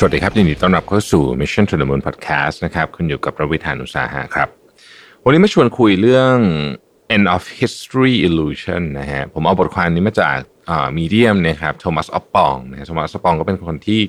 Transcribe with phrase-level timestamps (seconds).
[0.00, 4.48] สวัสดีครับยินดีต้อนรับเข้าสู่ Mission to the Moon Podcast นะครับคุณอยู่กับประวิธานุสาหะครับ
[5.24, 6.36] วันนี้มาชวนคุยเรื่อง
[7.14, 10.38] end of history illusion นะฮะผมเอาบทความนี้มาจาก
[10.98, 14.00] มีเดียมนะครับโทมัสออปปองนะโทมัสออปปองก็เป็นคนที่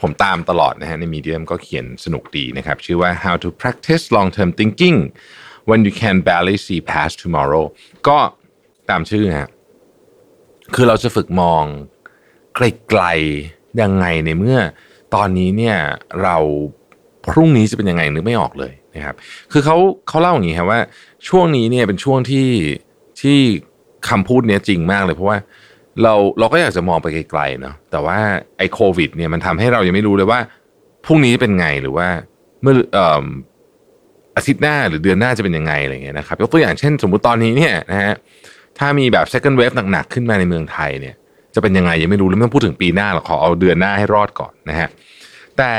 [0.00, 4.98] ผมตามตลอดนะฮะในมีเดียมก็เขียนสนุกดีนะครับ ชื่อว่า how to practice long term thinking
[5.68, 7.64] when you can barely see past tomorrow
[8.08, 8.18] ก็
[8.90, 9.48] ตามชื่อฮะ
[10.74, 11.64] คือเราจะฝึกมอง
[12.54, 14.60] ไกลๆยังไงในเมื่อ
[15.14, 15.76] ตอนนี้เนี่ย
[16.22, 16.36] เรา
[17.26, 19.14] พรุ่งนี้จะเป็นยังไงนึกไม่ออกเลยนะครับ
[19.52, 19.76] คือเขา
[20.08, 20.80] เขาเล่าอย่างนี้ครับว่า
[21.28, 22.48] ช่วงนี้เนี่ยเป็นช่วงที่
[23.20, 23.38] ที่
[24.08, 25.38] คำพูดเนี้ยจริงมากเลยเพราะว่า
[26.02, 28.18] เราเราก็อยากจะมองไปไกลๆเนาะแต่ว่า
[28.58, 30.40] ไอ้โควิดเนี่ยมันทำให้เรายังไม่รู้เลยว่า
[31.04, 32.08] พรุ่งนี้เป็นไงหรือว่า
[32.62, 32.74] เมื่อ
[34.36, 38.14] อาทิตย์หน้าหรือเดือนหน้าจะเป็นยังไงอะไรเงี้ยนะครับยกตัวอย่างเช่น สมมุติตอนนี้เนี่ยนะฮะ
[38.78, 41.16] ถ้ามีแบบ second wave หนักๆขึ้นมาในเมืองไทยเนี่ย
[41.54, 44.88] จะเป็นยังไงยังไม่รู้เลยไม่ต้องพูดถึงปีหน้าหรอกขอเอาเดือนหน้าให้รอดก่อนนะฮะ
[45.58, 45.74] แต่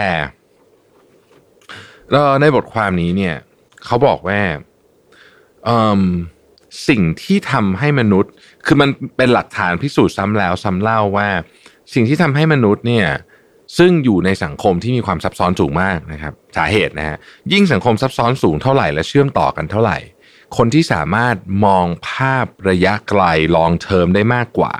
[2.41, 3.35] ในบทความนี้เนี่ย
[3.85, 4.41] เขาบอกว่า
[6.89, 8.31] สิ่งที่ทำให้มนุษย์
[8.65, 11.29] คือมันเป็นหลักฐานพิสูจน์ซ้ำแล้วซ้ำเล่าว่า
[11.93, 13.07] สิ่งที่ทำให้มนุษย์เนี่ย
[13.77, 17.17] ซึ่งอยู่ในสังคมที่มีความซับซ้อนสูงมากนะครับสาเหตุนะฮะ
[17.53, 19.97] ยิ่งสังคมซับซ้อนสูงเท่าไหร่และเชื่อมต่อกันเท่าไหร่
[20.57, 23.23] คนที่สามารถมองภาพระยะไกล
[23.55, 24.73] ลองเทอมได้มากกว่า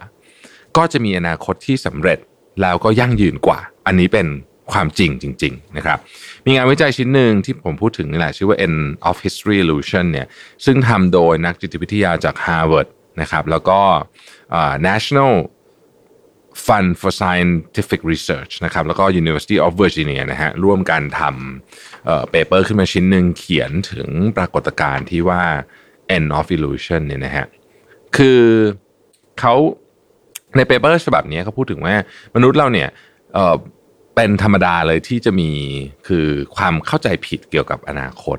[0.77, 2.19] ก็จะมีอนาคตที่สำเร็จ
[2.61, 4.27] แล้วก็ยั่งยืนกว่า อันนี้เป็น
[4.71, 5.97] ความจริงจริง ๆ นะครับ
[6.45, 10.27] มีงานวิจัยชิ้นหนึ่งที่ผมพูดถึงนี่แหละชื่อว่า End of History Illusion เนี่ย
[10.65, 12.87] ซึ่งทำโดยนักจิตวิทยาจาก Harvard
[13.21, 13.80] นะครับ แล้วก็
[14.87, 15.33] National
[16.65, 21.21] Fund for Scientific Research นะครับ แล้วก็ University of Virginia นะฮะ ร่วมกันท
[21.76, 25.43] ทำ paper ขึ้นมาชิ้นหนึ่งเขียนถึงปรากฏการณ์ที่ว่า
[26.15, 27.45] End of Illusion เนี่ยนะฮะ
[28.17, 28.41] คือ
[29.39, 29.55] เขา
[30.55, 31.95] ใน paper ฉบับนี้เขาพูดถึงว่า
[32.36, 32.89] มนุษย์เราเนี่ย
[34.16, 35.52] เป็นธรรมดาเลยที่จะมี
[36.08, 38.38] คือความเข้าใจผิดเกี่ยวกับอนาคต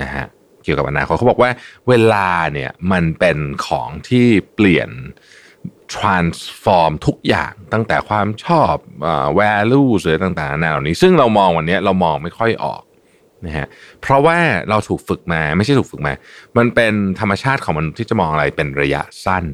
[0.00, 0.26] นะฮะ
[0.64, 1.50] เกี่ยวกับอนาคตเขาบอกว่า
[1.88, 4.90] เวลาเนี่ยมันเป็นของที่เปลี่ยน
[5.94, 8.74] transform ทุกอย่างตั้งแต่ความชอบ
[9.38, 12.82] values หรือต่างๆนานาเหล่านี้ ซึ่งเรามองวันนี้เรามองไม่ค่อยออก
[13.46, 13.66] นะฮะ
[14.02, 14.38] เพราะว่า
[14.68, 16.12] เราถูกฝึกมาไม่ใช่ถูกฝึกมา
[16.56, 19.44] มันเป็นธรรมชาติของมนุษย์ที่จะมองอะไรเป็นระยะสั้น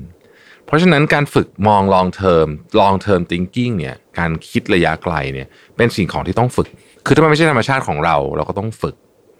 [0.69, 2.49] เพราะฉะนั้นการฝึกมอง long term
[2.81, 6.69] long term thinking เนี่ยการคิดระยะไกลเนี่ยเป็นสิ่งของที่ต้องฝึก
[7.06, 8.97] คือถ้ามันไม่ใช่ธรรมชาติของเรา เราก็ต้องฝึก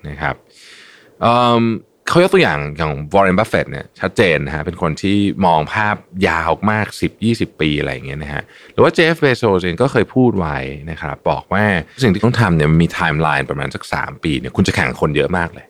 [0.09, 0.35] นะครับ
[1.23, 5.97] เขายกตัวอย่างอย่างวอร์เรนบัฟเฟตต์เนี่ยชัดเจนนะฮะเป็นคนที่มองภาพ
[6.29, 6.87] ยาวมาก
[7.25, 10.59] 10-20 ปีอะไรอย่างเงี้ยนะฮะหรือว่าเจฟฟ์ เบโซสเองก็เคยพูดไว้
[10.91, 11.65] นะครับบอกว่า
[12.03, 15.67] สิ่งที่ต้องทำเนี่ยมันมีไทม์ไลน์ประมาณสัก 3 ปีเนี่ยคุณจะแข่งคนเยอะมากเลย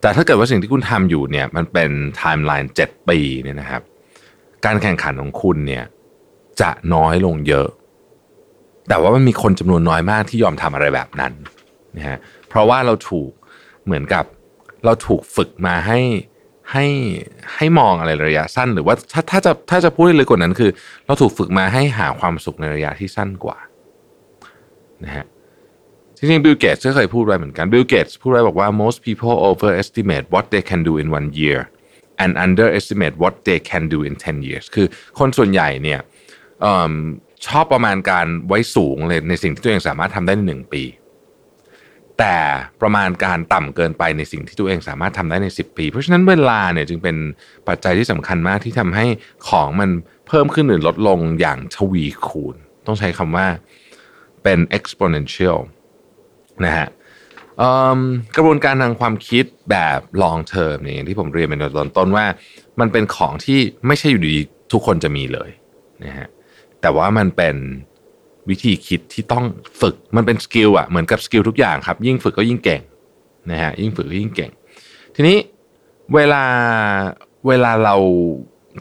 [0.00, 3.82] แต่ถ้าเกิดว่าสิ่งที่คุณทำอยู่เนี่ยมันเป็นไทม์ไลน์7ปีเนี่ยนะครับ
[4.64, 5.84] การแข่งขันของคุณเนี่ย
[6.60, 7.68] จะน้อยลงเยอะ
[8.88, 11.32] แต่ว่ามันมีคนจำนวนน้อยมากที่ยอมทำอะไรแบบนั้น
[11.96, 13.30] นะฮะเพราะว่าเราถูก
[13.84, 14.24] เหมือนกับ
[14.84, 16.00] เราถูกฝึกมาให้
[16.72, 16.86] ให้
[17.56, 20.70] ให้มองอะไรระยะสั้น หรือว่าถ้าถ้าจะถ้าจะพูดเลยกว่านั้นคือ
[21.06, 23.58] เราถูกฝึกมาให้หาความสุขในระยะที่สั้นกว่า
[25.04, 25.26] นะฮะ
[26.16, 31.60] จริงๆบิลเกตส์ก็เคยพูดไว้เหมือนกันบิลเกตส์พูดไว้บอกว่า most people overestimate what they can do in one year
[32.22, 34.86] and underestimate what they can do in 10 years คือ
[35.18, 36.66] คนส่วนใหญ่เนี่ย
[37.46, 40.82] ชอบประมาณการไว้สูงเลยในสิ่งที่ตัวเองสามารถทำได้ในหนึ่งปี
[42.18, 42.38] แต่
[42.80, 47.16] ประมาณการต่ำเกินไปในสิ่งที่ตัวเองสามารถทำได้ใน 10 ปี เพราะฉะนั้นเวลาเนี่ยจึงเป็น
[47.68, 49.06] ปัจจัยที่สำคัญมากที่ทำให้
[49.48, 49.90] ของมัน
[50.28, 53.46] เพิ่มขึ้นหรือลดลงอย่างทวีคูณ ต้องใช้คำว่า
[54.42, 55.58] เป็น exponential
[56.64, 56.88] นะฮะ
[58.36, 62.26] กระบวนการทางความคิดแบบ long term เนี่ยที่ผมเรียนไปในตอนต้นว่า
[62.80, 64.40] มันเป็นของที่ไม่ใช่อยู่ดี
[64.72, 65.50] ทุกคนจะมีเลย
[66.04, 66.28] นะฮะ
[66.80, 67.56] แต่ว่ามันเป็น
[68.50, 69.44] วิธีคิดที่ต้อง
[69.80, 72.80] ฝึกมันเป็น skill อะเหมือนกับ skill ทุกอย่างครับ ยิ่งฝึกก็ยิ่งเก่ง
[73.50, 74.50] นะฮะยิ่งฝึกก็ยิ่งเก่ง
[75.14, 75.36] ทีนี้
[76.14, 76.44] เวลา
[77.48, 77.96] เวลาเรา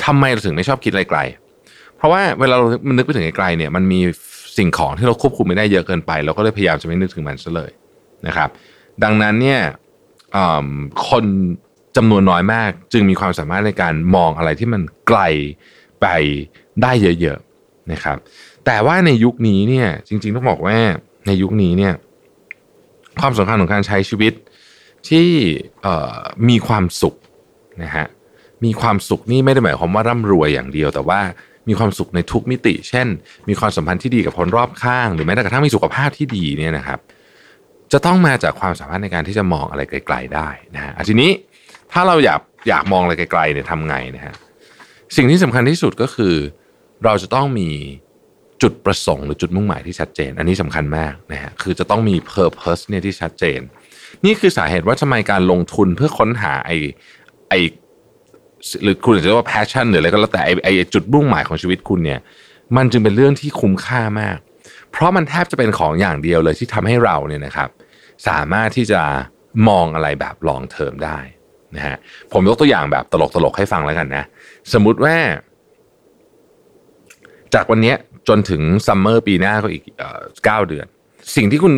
[0.06, 4.00] ทำไมเราถึงไม่ชอบคิดไกลๆเพราะว่าเวลาเรามันนึกไปถึงไกลๆเนี่ยมันมี
[4.58, 7.72] สิ่งของที่เราควบคุมไม่ได้เยอะเกินไป เราก็เลยพยายามจะไม่นึกถึงมันซะเลย
[8.28, 8.50] นะครับ
[9.04, 9.62] ดังนั้นเนี่ย
[11.10, 11.26] คน
[11.98, 15.22] จำนวนน้อยมากจึงมีความสามารถในการมองอะไรที่มันไกล
[16.02, 16.08] ไป
[16.82, 18.18] ได้เยอะๆนะครับ
[18.66, 20.78] แต่ว่าในยุคนี้เนี่ยจริงๆต้องบอกว่า
[21.28, 21.94] ในยุคนี้เนี่ย
[23.22, 24.34] ความสำคัญของการใช้ชีวิต
[25.10, 25.30] ที่
[26.50, 27.16] มีความสุข
[27.84, 28.06] นะฮะ
[28.66, 31.20] มีความสุขนี่ไม่ได้หมายความว่าร่ำรวยอย่างเดียว แต่ว่า
[31.68, 33.08] มีความสุขในทุกมิติ เช่น
[33.50, 37.00] มีความสัมพันธ์ที่ดีกับคนรอบข้าง หรือแม้แต่กระทั่งมีสุขภาพที่ดีเนี่ยนะครับ
[37.94, 41.32] จะต้องมาจากความสามารถในการที่จะมองอะไรไกล ๆ ได้นะฮะทีนี้
[41.92, 44.34] ถ้าเราอยากอยากมองอะไรไกลๆเนี่ยทำไงนะฮะ
[45.16, 46.36] สิ่งที่สำคัญที่สุดก็คือ
[47.04, 47.70] เราจะต้องมี
[48.62, 53.60] จุดประสงค์หรือจุดมุ่งหมายที่ชัดเจน อันนี้สำคัญมากนะฮะคือจะต้องมี purpose เนี่ยที่ชัดเจน
[54.26, 56.78] นี่คือสาเหตุว่าทำไมการลงทุนเพื่อค้นหาไอ้
[57.50, 57.60] ไอ้
[58.84, 62.20] หรือคุณจะเรียกว่า passion หรืออะไรก็แล้วแต่ไอไอจุดมุ่งหมายของชีวิตคุณเนี่ย
[62.76, 64.38] มันจึงเป็นเรื่องที่คุ้มค่ามาก
[64.92, 67.70] เพราะมันแทบจะเป็นของอย่างเดียวเลยที่ทำให้เราเนี่ยนะครับ
[68.28, 69.02] สามารถที่จะ
[69.68, 71.20] มองอะไรแบบ long term ได้
[71.76, 71.98] นะฮะ
[72.34, 74.24] ผมยกตัวอย่างแบบตลกๆให้ฟังแล้วกันนะ
[74.74, 75.16] สมมุติว่า
[77.54, 77.94] จากวันนี้
[78.28, 79.84] จนถึง summer ปีหน้าก็อีก
[80.46, 80.86] เก้าเดือน
[81.36, 81.74] สิ่งที่คุณ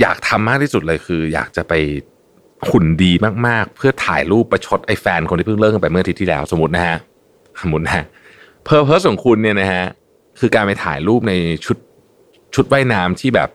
[0.00, 1.74] อยากทำมากที่สุดเลยคือ อยากจะไป
[2.70, 3.12] หุ่นดี
[3.46, 6.96] มากๆ เพื่อถ่ายรูปประชดไอ้แฟนคนที่เพิ่งเลิกกันไปเมื่ออาทิตย์ที่แล้ว สมมตินะฮะ
[7.62, 8.04] สมมตินะ
[8.64, 9.84] purpose ของคุณเนี่ยนะฮะ
[10.40, 11.32] คือการไปถ่ายรูปใน
[11.64, 11.76] ชุด
[12.54, 13.50] ชุดว่ายน้ำที่แบบ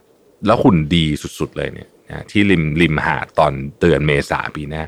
[0.48, 1.06] แล้วหุ่นดี
[1.40, 4.84] สุดๆเลยเนี่ยนะที่ริมริมหาดตอนเดือนเมษาปีหน้า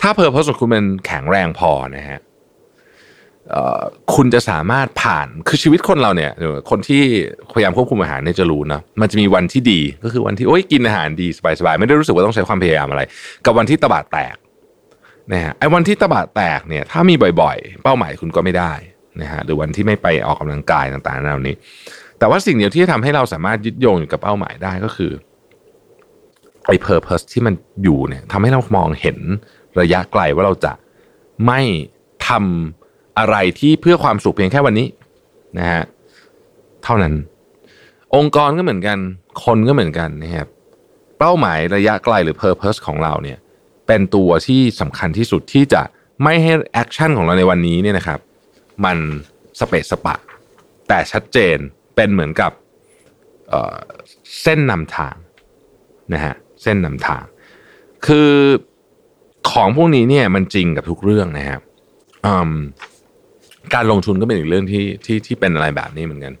[0.00, 2.20] ถ้าเพอร์เพสของคุณมันแข็งแรงพอนะฮะ
[4.14, 6.32] คุณจะสามารถผ่านคือชีวิตคนเราเนี่ย
[6.70, 7.02] คนที่
[7.54, 11.26] พยายามควบคุมอาหารเนี่ยจะรู้นะมันจะมีวันที่ดีก็คือวันที่โอ้ยกินอาหารดี
[11.58, 13.02] สบายๆไม่ได้รู้สึกว่าต้องใช้ความพยายามอะไร
[13.44, 14.36] กับวันที่ตบาดแตก
[15.32, 18.72] นะฮะไอ้วันที่ตบาดแตกเนี่ย ถ้ามีบ่อย ๆ เป้าหมายคุณก็ไม่ได้
[19.22, 21.54] นะฮะหรือวันที่ไม่ไปออกกำลังกายต่างๆเหล่านี้
[22.18, 25.12] แต่ว่าสิ่งเดียวที่ทำให้เราสามารถยึดโยงอยู่กับเป้าหมายได้ก็คือ
[26.66, 29.18] ไอ้เพอร์เพสที่มันอยู่เนี่ยทำให้เรามองเห็น
[29.80, 30.72] ระยะไกลว่าเราจะ
[31.46, 31.60] ไม่
[32.28, 34.86] ทำอะไรที่เพื่อความสุขเพียงแค่วันนี้
[35.58, 35.82] นะฮะ
[36.84, 37.14] เท่านั้น
[38.16, 38.98] องค์กรก็เหมือนกัน
[39.44, 40.48] คนก็เหมือนกันนะครับ
[41.18, 43.38] เป้าหมายระยะไกลหรือ Purpose ของเราเนี่ย
[43.86, 45.82] เป็นตัวที่สำคัญที่สุดที่จะ
[46.22, 48.18] ไม่ให้ action ของเราในวันนี้เนี่ยนะครับ
[48.84, 48.98] มัน
[49.60, 50.14] สะเปะสะปะ
[50.88, 51.58] แต่ชัดเจน
[51.96, 52.52] เป็นเหมือนกับ
[53.48, 55.16] เส้นนำทาง
[56.12, 57.24] นะฮะเส้นนำทาง
[58.06, 58.30] คือ
[59.50, 61.60] ของพวกนี้เนี่ยมันจริงกับทุกเรื่องนะครับ
[63.74, 66.34] การลงทุนก็เป็นอีกเรื่องที่ที่ที่เป็นอะไรแบบนี้เหมือนกัน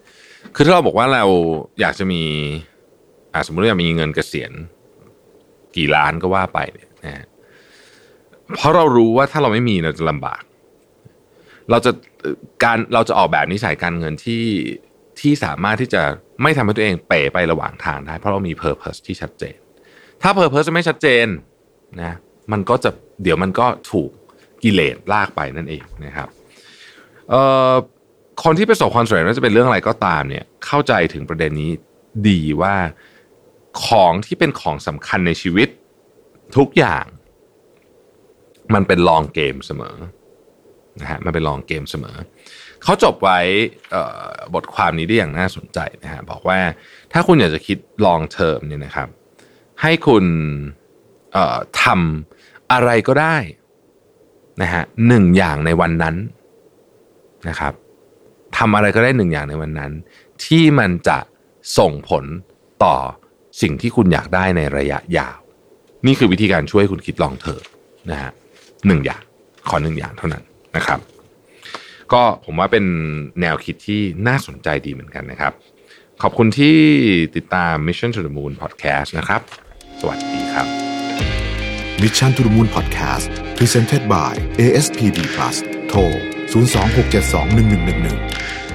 [0.54, 1.24] คือถ้าเราบอกว่าเรา
[1.80, 2.22] อยากจะมี
[3.46, 4.52] สมมติว่าอยากมีเงินเกษียณ
[5.76, 7.24] กี่ล้านก็ว่าไปเนี่ยนะ
[8.54, 10.42] เพราะเรารู้ว่าถ้าเราไม่มีเราจะลำบาก
[11.70, 11.90] เราจะ
[12.64, 14.44] การเราจะออกแบบนิสัยการเงินที่
[15.20, 16.02] ที่สามารถที่จะ
[16.42, 19.56] ไม่ทำให้ตัวเองเป๋ไประหว่างทางได้ เพราะเรามี purpose ที่ชัดเจน
[20.22, 21.26] ถ้า purpose ไม่ชัดเจน
[22.02, 22.12] นะ
[22.52, 22.90] มันก็จะ
[23.22, 24.10] เดี๋ยวมันก็ถูก
[24.62, 26.28] กิเลสลากไปนั่นเองนะครับ
[28.42, 31.70] คนที่ประสบความสำเร็จว่าจะเป็นเรื่องอะไรก็ตามเนี่ยเข้าใจถึงประเด็นนี้
[32.28, 32.74] ดีว่า
[33.86, 35.68] ของที่เป็นของสำคัญในชีวิต
[36.56, 37.04] ทุกอย่าง
[38.74, 39.96] มันเป็นลองเกมเสมอ
[41.00, 42.16] นะฮะมันเป็นลองเกมเสมอ
[42.82, 43.38] เขาจบไว้
[44.54, 46.58] บทความนี้ได้อย่างน่าสนใจนะฮะบอกว่า
[47.12, 49.08] ถ้าคุณอยากจะคิดลองเทอมเนี่ยนะครับ
[49.82, 50.24] ให้คุณ
[51.82, 53.36] ทำอะไรก็ได้
[54.62, 56.16] นะฮะหนึ่งอย่างในวันนั้น
[57.48, 57.72] นะครับ
[58.58, 59.92] ทำอะไรก็ได้หนึ่งอย่างในวันนั้น
[60.44, 61.18] ที่มันจะ
[61.78, 62.24] ส่งผล
[62.84, 62.96] ต่อ
[63.62, 65.38] สิ่งที่คุณอยากได้ในระยะยาว
[66.06, 67.62] นี่คือวิธีการช่วยคุณคิดลองเถอะ
[68.10, 68.30] นะฮะ
[68.86, 69.22] หนึ่งอย่าง
[69.68, 70.42] ขอหนึ่งอย่างเท่านั้น
[70.76, 71.00] นะครับ
[72.12, 72.84] ก็ผมว่าเป็น
[73.40, 75.52] แนวคิดที่น่าสนใจดีเหมือนกันนะครับ
[76.22, 76.78] ขอบคุณที่
[77.36, 79.40] ติดตาม Mission to the Moon Podcast นะครับ
[80.00, 80.66] สวัสดีครับ
[82.02, 83.26] Mission to the Moon Podcast
[83.58, 85.56] Presented by ASPD Plus
[85.88, 86.00] โทร
[86.52, 88.65] 026721111